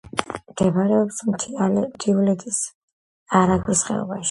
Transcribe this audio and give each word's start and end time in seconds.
მდებარეობს 0.53 1.19
მთიულეთის 1.97 2.59
არაგვის 3.43 3.87
ხეობაში. 3.91 4.19